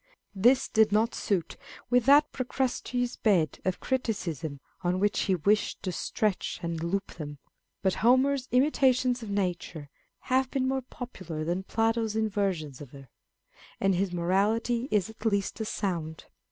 [0.33, 1.57] This did not suit
[1.91, 7.17] with that Pro crustes' bed of criticism on which he wished to stretch and lop
[7.17, 7.37] them;
[7.83, 9.91] but Homer's imitations of nature
[10.21, 13.09] have been more popular than Plato's inversions of her;
[13.79, 16.25] and his morality is at least as sound.